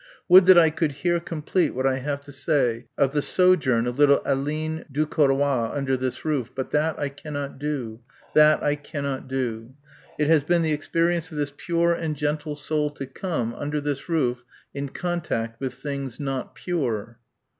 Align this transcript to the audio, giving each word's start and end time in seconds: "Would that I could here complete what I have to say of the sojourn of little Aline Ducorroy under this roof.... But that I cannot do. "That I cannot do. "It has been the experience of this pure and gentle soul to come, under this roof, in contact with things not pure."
"Would 0.27 0.47
that 0.47 0.57
I 0.57 0.71
could 0.71 0.93
here 1.03 1.19
complete 1.19 1.75
what 1.75 1.85
I 1.85 1.97
have 1.99 2.21
to 2.23 2.31
say 2.31 2.87
of 2.97 3.11
the 3.11 3.21
sojourn 3.21 3.85
of 3.85 3.99
little 3.99 4.19
Aline 4.25 4.83
Ducorroy 4.91 5.71
under 5.71 5.95
this 5.95 6.25
roof.... 6.25 6.49
But 6.55 6.71
that 6.71 6.97
I 6.97 7.07
cannot 7.07 7.59
do. 7.59 7.99
"That 8.33 8.63
I 8.63 8.73
cannot 8.77 9.27
do. 9.27 9.75
"It 10.17 10.25
has 10.27 10.43
been 10.43 10.63
the 10.63 10.73
experience 10.73 11.29
of 11.29 11.37
this 11.37 11.53
pure 11.55 11.93
and 11.93 12.15
gentle 12.15 12.55
soul 12.55 12.89
to 12.89 13.05
come, 13.05 13.53
under 13.53 13.79
this 13.79 14.09
roof, 14.09 14.43
in 14.73 14.89
contact 14.89 15.59
with 15.61 15.75
things 15.75 16.19
not 16.19 16.55
pure." 16.55 17.19